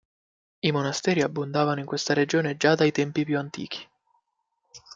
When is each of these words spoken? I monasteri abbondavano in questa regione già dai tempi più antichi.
I 0.61 0.71
monasteri 0.71 1.21
abbondavano 1.21 1.79
in 1.79 1.85
questa 1.85 2.15
regione 2.15 2.57
già 2.57 2.73
dai 2.73 2.91
tempi 2.91 3.23
più 3.23 3.37
antichi. 3.37 3.87